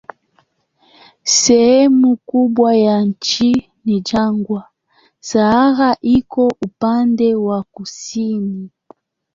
[1.23, 4.67] Sehemu kubwa ya nchi ni jangwa,
[5.19, 8.69] Sahara iko upande wa kusini.